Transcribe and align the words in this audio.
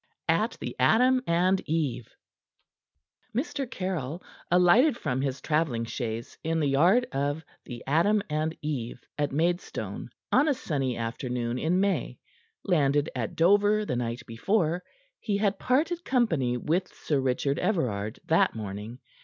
AT 0.29 0.57
THE 0.59 0.75
"ADAM 0.79 1.21
AND 1.27 1.61
EVE" 1.69 2.09
Mr. 3.35 3.69
Caryll, 3.69 4.23
alighted 4.49 4.97
from 4.97 5.21
his 5.21 5.41
traveling 5.41 5.85
chaise 5.85 6.39
in 6.43 6.59
the 6.59 6.65
yard 6.69 7.05
of 7.11 7.45
the 7.65 7.83
"Adam 7.85 8.23
and 8.27 8.57
Eve," 8.63 8.99
at 9.19 9.31
Maidstone, 9.31 10.09
on 10.31 10.47
a 10.47 10.55
sunny 10.55 10.97
afternoon 10.97 11.59
in 11.59 11.79
May. 11.79 12.17
Landed 12.63 13.11
at 13.15 13.35
Dover 13.35 13.85
the 13.85 13.95
night 13.95 14.23
before, 14.25 14.83
he 15.19 15.37
had 15.37 15.59
parted 15.59 16.03
company 16.03 16.57
with 16.57 16.87
Sir 16.91 17.19
Richard 17.19 17.59
Everard 17.59 18.19
that 18.25 18.55
morning. 18.55 18.97